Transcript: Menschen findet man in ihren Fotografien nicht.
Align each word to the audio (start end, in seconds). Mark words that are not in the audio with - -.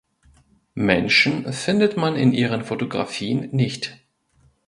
Menschen 0.73 1.53
findet 1.53 1.95
man 1.95 2.15
in 2.15 2.33
ihren 2.33 2.63
Fotografien 2.63 3.49
nicht. 3.51 3.99